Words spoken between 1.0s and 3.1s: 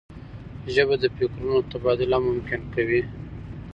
فکرونو تبادله ممکن کوي